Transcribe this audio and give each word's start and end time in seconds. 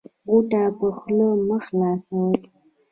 غوټه 0.29 0.63
په 0.79 0.87
خوله 0.97 1.27
مه 1.47 1.57
خلاصوی 1.65 2.35